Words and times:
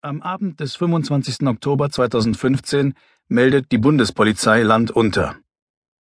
Am 0.00 0.22
Abend 0.22 0.60
des 0.60 0.76
25. 0.76 1.44
Oktober 1.48 1.90
2015 1.90 2.94
meldet 3.26 3.72
die 3.72 3.78
Bundespolizei 3.78 4.62
Land 4.62 4.92
unter. 4.92 5.34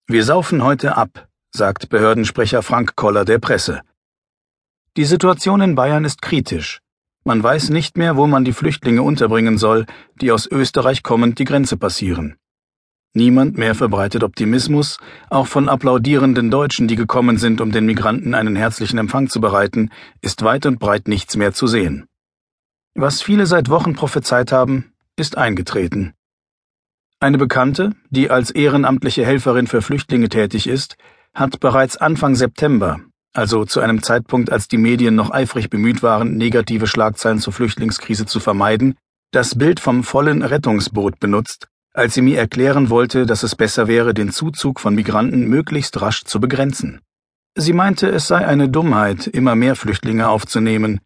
Wir 0.06 0.22
saufen 0.22 0.62
heute 0.62 0.98
ab, 0.98 1.28
sagt 1.50 1.88
Behördensprecher 1.88 2.60
Frank 2.60 2.94
Koller 2.94 3.24
der 3.24 3.38
Presse. 3.38 3.80
Die 4.98 5.06
Situation 5.06 5.62
in 5.62 5.76
Bayern 5.76 6.04
ist 6.04 6.20
kritisch. 6.20 6.82
Man 7.24 7.42
weiß 7.42 7.70
nicht 7.70 7.96
mehr, 7.96 8.18
wo 8.18 8.26
man 8.26 8.44
die 8.44 8.52
Flüchtlinge 8.52 9.00
unterbringen 9.00 9.56
soll, 9.56 9.86
die 10.20 10.30
aus 10.30 10.46
Österreich 10.46 11.02
kommend 11.02 11.38
die 11.38 11.46
Grenze 11.46 11.78
passieren. 11.78 12.36
Niemand 13.14 13.56
mehr 13.56 13.74
verbreitet 13.74 14.22
Optimismus, 14.22 14.98
auch 15.30 15.46
von 15.46 15.70
applaudierenden 15.70 16.50
Deutschen, 16.50 16.86
die 16.86 16.96
gekommen 16.96 17.38
sind, 17.38 17.62
um 17.62 17.72
den 17.72 17.86
Migranten 17.86 18.34
einen 18.34 18.56
herzlichen 18.56 18.98
Empfang 18.98 19.30
zu 19.30 19.40
bereiten, 19.40 19.88
ist 20.20 20.42
weit 20.42 20.66
und 20.66 20.80
breit 20.80 21.08
nichts 21.08 21.38
mehr 21.38 21.54
zu 21.54 21.66
sehen. 21.66 22.06
Was 22.98 23.20
viele 23.20 23.44
seit 23.44 23.68
Wochen 23.68 23.92
prophezeit 23.92 24.52
haben, 24.52 24.94
ist 25.16 25.36
eingetreten. 25.36 26.14
Eine 27.20 27.36
Bekannte, 27.36 27.92
die 28.08 28.30
als 28.30 28.50
ehrenamtliche 28.50 29.24
Helferin 29.24 29.66
für 29.66 29.82
Flüchtlinge 29.82 30.30
tätig 30.30 30.66
ist, 30.66 30.96
hat 31.34 31.60
bereits 31.60 31.98
Anfang 31.98 32.34
September, 32.34 33.00
also 33.34 33.66
zu 33.66 33.80
einem 33.80 34.02
Zeitpunkt, 34.02 34.50
als 34.50 34.66
die 34.66 34.78
Medien 34.78 35.14
noch 35.14 35.30
eifrig 35.30 35.68
bemüht 35.68 36.02
waren, 36.02 36.38
negative 36.38 36.86
Schlagzeilen 36.86 37.38
zur 37.38 37.52
Flüchtlingskrise 37.52 38.24
zu 38.24 38.40
vermeiden, 38.40 38.96
das 39.30 39.58
Bild 39.58 39.78
vom 39.78 40.02
vollen 40.02 40.42
Rettungsboot 40.42 41.20
benutzt, 41.20 41.68
als 41.92 42.14
sie 42.14 42.22
mir 42.22 42.38
erklären 42.38 42.88
wollte, 42.88 43.26
dass 43.26 43.42
es 43.42 43.56
besser 43.56 43.88
wäre, 43.88 44.14
den 44.14 44.32
Zuzug 44.32 44.80
von 44.80 44.94
Migranten 44.94 45.46
möglichst 45.48 46.00
rasch 46.00 46.24
zu 46.24 46.40
begrenzen. 46.40 47.02
Sie 47.54 47.74
meinte, 47.74 48.08
es 48.08 48.26
sei 48.26 48.46
eine 48.46 48.70
Dummheit, 48.70 49.26
immer 49.26 49.54
mehr 49.54 49.76
Flüchtlinge 49.76 50.28
aufzunehmen. 50.28 51.00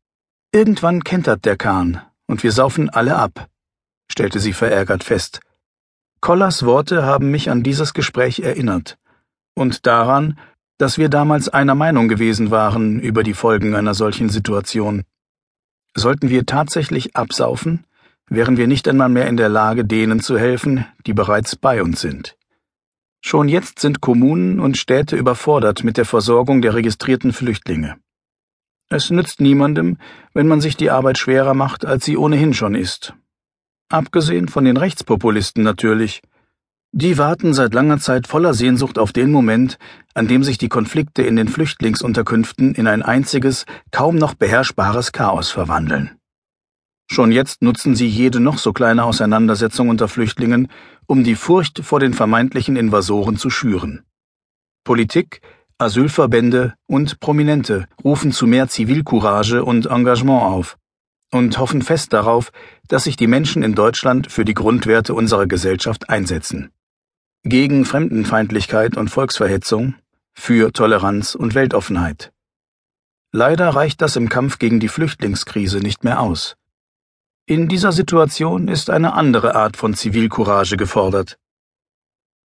Irgendwann 0.53 1.05
kentert 1.05 1.45
der 1.45 1.57
Kahn, 1.57 2.03
und 2.27 2.43
wir 2.43 2.51
saufen 2.51 2.91
alle 2.91 3.15
ab, 3.15 3.49
stellte 4.11 4.41
sie 4.41 4.53
verärgert 4.53 5.05
fest. 5.05 5.39
Kollers 6.21 6.65
Worte 6.65 7.05
haben 7.05 7.31
mich 7.31 7.51
an 7.51 7.63
dieses 7.63 7.95
Gespräch 7.95 8.41
erinnert 8.41 8.99
und 9.55 9.87
daran, 9.87 10.41
dass 10.77 10.99
wir 10.99 11.09
damals 11.09 11.49
einer 11.49 11.77
Meinung 11.77 12.09
gewesen 12.09 12.51
waren 12.51 12.99
über 12.99 13.23
die 13.23 13.33
Folgen 13.33 13.77
einer 13.77 13.95
solchen 13.95 14.29
Situation. 14.29 15.05
Sollten 15.95 16.31
wir 16.31 16.47
tatsächlich 16.47 17.15
absaufen, 17.15 17.87
wären 18.29 18.57
wir 18.57 18.67
nicht 18.67 18.89
einmal 18.89 19.09
mehr 19.09 19.29
in 19.29 19.37
der 19.37 19.51
Lage, 19.51 19.85
denen 19.85 20.19
zu 20.19 20.37
helfen, 20.37 20.85
die 21.07 21.15
bereits 21.15 21.55
bei 21.55 21.81
uns 21.81 22.01
sind. 22.01 22.37
Schon 23.21 23.49
jetzt 23.49 23.79
sind 23.79 24.01
Kommunen 24.01 24.59
und 24.59 24.77
Städte 24.77 25.15
überfordert 25.15 25.85
mit 25.85 25.97
der 25.97 26.07
Versorgung 26.07 26.61
der 26.61 26.75
registrierten 26.75 27.33
Flüchtlinge. 27.33 28.01
Es 28.93 29.09
nützt 29.09 29.41
niemandem, 29.41 29.99
wenn 30.35 30.49
man 30.49 30.61
sich 30.61 30.77
die 30.77 30.91
Arbeit 30.91 31.17
schwerer 31.17 31.55
macht, 31.55 31.87
als 31.87 32.05
sie 32.05 32.17
ohnehin 32.17 32.53
schon 32.53 32.75
ist. 32.75 33.15
Abgesehen 33.89 34.49
von 34.49 34.65
den 34.65 34.77
Rechtspopulisten 34.77 35.63
natürlich. 35.63 36.23
Die 36.91 37.17
warten 37.17 37.55
seit 37.55 37.73
langer 37.73 37.99
Zeit 38.01 38.27
voller 38.27 38.53
Sehnsucht 38.53 38.99
auf 38.99 39.13
den 39.13 39.31
Moment, 39.31 39.79
an 40.15 40.27
dem 40.27 40.43
sich 40.43 40.59
die 40.59 40.69
Konflikte 40.69 41.23
in 41.23 41.37
den 41.37 41.47
Flüchtlingsunterkünften 41.47 42.75
in 42.75 42.89
ein 42.89 43.03
einziges, 43.03 43.65
kaum 43.93 44.17
noch 44.17 44.35
beherrschbares 44.35 45.13
Chaos 45.13 45.51
verwandeln. 45.51 46.19
Schon 47.09 47.31
jetzt 47.31 47.63
nutzen 47.63 47.95
sie 47.95 48.09
jede 48.09 48.41
noch 48.41 48.59
so 48.59 48.73
kleine 48.73 49.05
Auseinandersetzung 49.05 49.89
unter 49.89 50.09
Flüchtlingen, 50.09 50.67
um 51.07 51.23
die 51.23 51.37
Furcht 51.37 51.85
vor 51.85 52.01
den 52.01 52.13
vermeintlichen 52.13 52.75
Invasoren 52.75 53.37
zu 53.37 53.51
schüren. 53.51 54.03
Politik, 54.83 55.43
Asylverbände 55.81 56.75
und 56.87 57.21
Prominente 57.21 57.87
rufen 58.05 58.33
zu 58.33 58.47
mehr 58.47 58.69
Zivilcourage 58.69 59.65
und 59.65 59.87
Engagement 59.87 60.43
auf 60.43 60.77
und 61.33 61.59
hoffen 61.59 61.83
fest 61.83 62.13
darauf, 62.13 62.53
dass 62.89 63.05
sich 63.05 63.17
die 63.17 63.27
Menschen 63.27 63.63
in 63.63 63.75
Deutschland 63.75 64.31
für 64.31 64.45
die 64.45 64.55
Grundwerte 64.55 65.15
unserer 65.15 65.47
Gesellschaft 65.47 66.11
einsetzen. 66.11 66.71
Gegen 67.45 67.85
Fremdenfeindlichkeit 67.85 68.97
und 68.97 69.09
Volksverhetzung, 69.09 69.95
für 70.33 70.73
Toleranz 70.73 71.35
und 71.35 71.55
Weltoffenheit. 71.55 72.33
Leider 73.33 73.69
reicht 73.71 74.03
das 74.03 74.17
im 74.17 74.29
Kampf 74.29 74.59
gegen 74.59 74.81
die 74.81 74.89
Flüchtlingskrise 74.89 75.79
nicht 75.79 76.05
mehr 76.05 76.21
aus. 76.21 76.57
In 77.47 77.69
dieser 77.69 77.93
Situation 77.93 78.69
ist 78.69 78.91
eine 78.91 79.15
andere 79.15 79.55
Art 79.55 79.77
von 79.77 79.95
Zivilcourage 79.95 80.77
gefordert. 80.77 81.39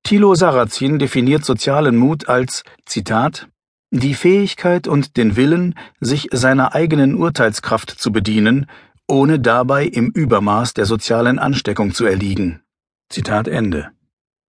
Thilo 0.04 0.36
Sarrazin 0.36 1.00
definiert 1.00 1.46
sozialen 1.46 1.96
Mut 1.96 2.28
als, 2.28 2.64
Zitat, 2.86 3.48
die 3.92 4.14
Fähigkeit 4.14 4.88
und 4.88 5.18
den 5.18 5.36
Willen, 5.36 5.76
sich 6.00 6.30
seiner 6.32 6.74
eigenen 6.74 7.16
Urteilskraft 7.16 7.90
zu 7.90 8.12
bedienen, 8.12 8.68
ohne 9.08 9.40
dabei 9.40 9.86
im 9.86 10.10
Übermaß 10.12 10.74
der 10.74 10.86
sozialen 10.86 11.40
Ansteckung 11.40 11.94
zu 11.94 12.06
erliegen. 12.06 12.62
Zitat 13.10 13.48
Ende. 13.48 13.92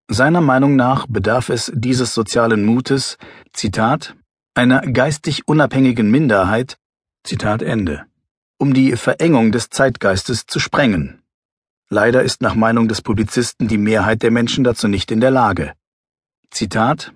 Seiner 0.08 0.42
Meinung 0.42 0.76
nach 0.76 1.08
bedarf 1.08 1.50
es 1.50 1.72
dieses 1.74 2.14
sozialen 2.14 2.66
Mutes, 2.66 3.18
Zitat, 3.54 4.16
einer 4.54 4.82
geistig 4.82 5.48
unabhängigen 5.48 6.12
Minderheit, 6.12 6.78
Zitat 7.24 7.62
Ende 7.62 8.06
um 8.62 8.76
die 8.76 8.96
Verengung 8.96 9.52
des 9.52 9.72
Zeitgeistes 9.72 10.46
zu 10.46 10.60
sprengen. 10.60 11.21
Leider 11.94 12.24
ist 12.24 12.42
nach 12.42 12.56
Meinung 12.56 12.88
des 12.88 13.02
Publizisten 13.02 13.68
die 13.68 13.78
Mehrheit 13.78 14.24
der 14.24 14.32
Menschen 14.32 14.64
dazu 14.64 14.88
nicht 14.88 15.12
in 15.12 15.20
der 15.20 15.30
Lage. 15.30 15.74
Zitat 16.50 17.12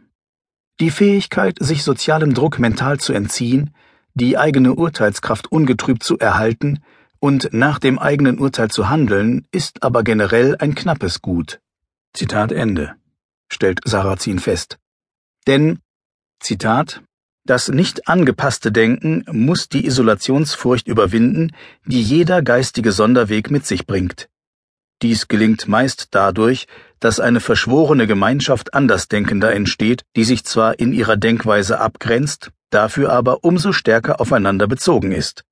Die 0.82 0.92
Fähigkeit, 0.92 1.56
sich 1.62 1.82
sozialem 1.82 2.34
Druck 2.34 2.60
mental 2.60 3.00
zu 3.00 3.14
entziehen, 3.14 3.74
die 4.16 4.38
eigene 4.38 4.76
Urteilskraft 4.76 5.50
ungetrübt 5.50 6.04
zu 6.04 6.20
erhalten 6.20 6.84
und 7.20 7.54
nach 7.54 7.80
dem 7.80 7.98
eigenen 7.98 8.38
Urteil 8.38 8.70
zu 8.70 8.90
handeln, 8.90 9.48
ist 9.54 9.82
aber 9.82 10.04
generell 10.04 10.58
ein 10.60 10.76
knappes 10.76 11.22
Gut. 11.22 11.62
Zitat 12.14 12.52
Ende, 12.52 12.96
stellt 13.48 13.80
Sarrazin 13.86 14.40
fest. 14.40 14.78
Denn, 15.48 15.80
Zitat, 16.42 17.02
das 17.46 17.70
nicht 17.70 18.10
angepasste 18.10 18.74
Denken 18.74 19.24
muss 19.32 19.70
die 19.70 19.86
Isolationsfurcht 19.86 20.90
überwinden, 20.90 21.56
die 21.86 22.02
jeder 22.02 22.42
geistige 22.42 22.92
Sonderweg 22.92 23.50
mit 23.50 23.66
sich 23.66 23.88
bringt. 23.88 24.28
Dies 25.02 25.28
gelingt 25.28 25.68
meist 25.68 26.08
dadurch, 26.12 26.68
dass 27.00 27.20
eine 27.20 27.40
verschworene 27.40 28.08
Gemeinschaft 28.08 28.74
Andersdenkender 28.74 29.54
entsteht, 29.54 30.04
die 30.16 30.24
sich 30.24 30.46
zwar 30.46 30.80
in 30.80 30.94
ihrer 30.94 31.18
Denkweise 31.18 31.80
abgrenzt, 31.80 32.52
dafür 32.70 33.12
aber 33.12 33.44
umso 33.44 33.74
stärker 33.74 34.22
aufeinander 34.22 34.68
bezogen 34.68 35.12
ist. 35.12 35.44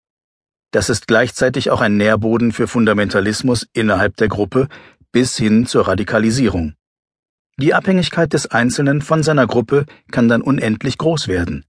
Das 0.72 0.90
ist 0.90 1.08
gleichzeitig 1.08 1.70
auch 1.70 1.82
ein 1.82 1.98
Nährboden 1.98 2.52
für 2.52 2.68
Fundamentalismus 2.68 3.68
innerhalb 3.74 4.18
der 4.18 4.28
Gruppe 4.28 4.68
bis 5.12 5.38
hin 5.38 5.68
zur 5.68 5.88
Radikalisierung. 5.88 6.74
Die 7.60 7.76
Abhängigkeit 7.76 8.34
des 8.34 8.48
Einzelnen 8.48 9.02
von 9.02 9.22
seiner 9.22 9.46
Gruppe 9.46 9.86
kann 10.12 10.28
dann 10.28 10.42
unendlich 10.42 10.98
groß 10.98 11.28
werden. 11.28 11.66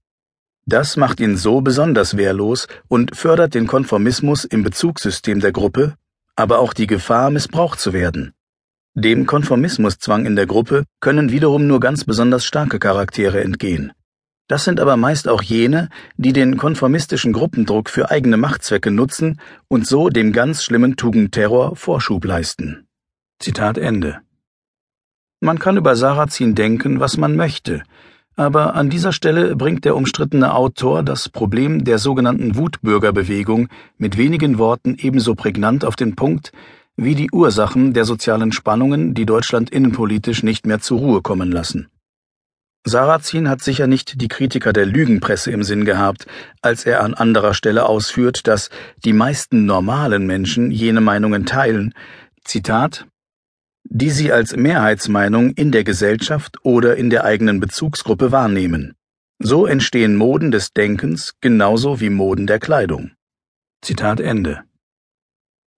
Das 0.65 0.97
macht 0.97 1.19
ihn 1.19 1.37
so 1.37 1.61
besonders 1.61 2.17
wehrlos 2.17 2.67
und 2.87 3.15
fördert 3.15 3.53
den 3.53 3.67
Konformismus 3.67 4.45
im 4.45 4.63
Bezugssystem 4.63 5.39
der 5.39 5.51
Gruppe, 5.51 5.95
aber 6.35 6.59
auch 6.59 6.73
die 6.73 6.87
Gefahr, 6.87 7.29
missbraucht 7.29 7.79
zu 7.79 7.93
werden. 7.93 8.33
Dem 8.93 9.25
Konformismuszwang 9.25 10.25
in 10.25 10.35
der 10.35 10.45
Gruppe 10.45 10.85
können 11.01 11.31
wiederum 11.31 11.67
nur 11.67 11.79
ganz 11.79 12.05
besonders 12.05 12.45
starke 12.45 12.79
Charaktere 12.79 13.43
entgehen. 13.43 13.91
Das 14.47 14.63
sind 14.63 14.79
aber 14.79 14.95
meist 14.95 15.27
auch 15.27 15.41
jene, 15.41 15.89
die 16.17 16.31
den 16.31 16.57
konformistischen 16.57 17.33
Gruppendruck 17.33 17.89
für 17.89 18.11
eigene 18.11 18.37
Machtzwecke 18.37 18.91
nutzen 18.91 19.41
und 19.67 19.87
so 19.87 20.09
dem 20.09 20.33
ganz 20.33 20.63
schlimmen 20.63 20.95
Tugendterror 20.95 21.75
Vorschub 21.75 22.23
leisten. 22.23 22.87
Zitat 23.39 23.77
Ende. 23.77 24.21
Man 25.41 25.59
kann 25.59 25.77
über 25.77 25.95
Sarrazin 25.95 26.55
denken, 26.55 26.99
was 26.99 27.17
man 27.17 27.35
möchte, 27.35 27.83
aber 28.35 28.75
an 28.75 28.89
dieser 28.89 29.11
Stelle 29.11 29.55
bringt 29.55 29.85
der 29.85 29.95
umstrittene 29.95 30.53
Autor 30.53 31.03
das 31.03 31.29
Problem 31.29 31.83
der 31.83 31.99
sogenannten 31.99 32.55
Wutbürgerbewegung 32.55 33.69
mit 33.97 34.17
wenigen 34.17 34.57
Worten 34.57 34.95
ebenso 34.99 35.35
prägnant 35.35 35.85
auf 35.85 35.95
den 35.95 36.15
Punkt 36.15 36.51
wie 36.97 37.15
die 37.15 37.31
Ursachen 37.31 37.93
der 37.93 38.05
sozialen 38.05 38.51
Spannungen, 38.51 39.13
die 39.13 39.25
Deutschland 39.25 39.69
innenpolitisch 39.69 40.43
nicht 40.43 40.65
mehr 40.65 40.79
zur 40.79 40.99
Ruhe 40.99 41.21
kommen 41.21 41.51
lassen. 41.51 41.89
Sarrazin 42.87 43.49
hat 43.49 43.61
sicher 43.61 43.87
nicht 43.87 44.21
die 44.21 44.27
Kritiker 44.27 44.71
der 44.71 44.85
Lügenpresse 44.85 45.51
im 45.51 45.63
Sinn 45.63 45.85
gehabt, 45.85 46.27
als 46.61 46.85
er 46.85 47.03
an 47.03 47.15
anderer 47.15 47.55
Stelle 47.55 47.87
ausführt, 47.87 48.47
dass 48.47 48.69
die 49.03 49.13
meisten 49.13 49.65
normalen 49.65 50.27
Menschen 50.27 50.69
jene 50.69 51.01
Meinungen 51.01 51.45
teilen, 51.45 51.95
Zitat, 52.43 53.07
die 53.97 54.09
sie 54.09 54.33
als 54.33 54.57
Mehrheitsmeinung 54.57 55.51
in 55.51 55.71
der 55.71 55.85
Gesellschaft 55.85 56.57
oder 56.63 56.97
in 56.97 57.09
der 57.09 57.23
eigenen 57.23 57.61
Bezugsgruppe 57.61 58.33
wahrnehmen. 58.33 58.93
So 59.39 59.65
entstehen 59.65 60.17
Moden 60.17 60.51
des 60.51 60.73
Denkens 60.73 61.35
genauso 61.39 62.01
wie 62.01 62.09
Moden 62.09 62.45
der 62.45 62.59
Kleidung. 62.59 63.11
Zitat 63.81 64.19
Ende. 64.19 64.63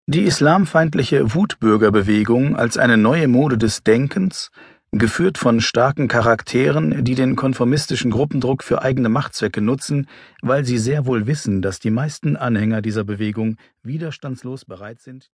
Die 0.07 0.23
islamfeindliche 0.23 1.35
Wutbürgerbewegung 1.35 2.55
als 2.55 2.79
eine 2.79 2.97
neue 2.97 3.27
Mode 3.27 3.59
des 3.59 3.83
Denkens, 3.83 4.49
geführt 4.91 5.37
von 5.37 5.61
starken 5.61 6.07
Charakteren, 6.07 7.03
die 7.03 7.13
den 7.13 7.35
konformistischen 7.35 8.09
Gruppendruck 8.09 8.63
für 8.63 8.81
eigene 8.81 9.09
Machtzwecke 9.09 9.61
nutzen, 9.61 10.07
weil 10.41 10.65
sie 10.65 10.79
sehr 10.79 11.05
wohl 11.05 11.27
wissen, 11.27 11.61
dass 11.61 11.79
die 11.79 11.91
meisten 11.91 12.35
Anhänger 12.35 12.81
dieser 12.81 13.03
Bewegung 13.03 13.57
widerstandslos 13.83 14.65
bereit 14.65 15.01
sind, 15.01 15.29